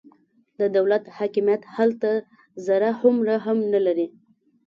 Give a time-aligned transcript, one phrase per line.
[0.59, 2.11] د دولت حاکمیت هلته
[2.65, 4.07] ذره هومره هم نه لري.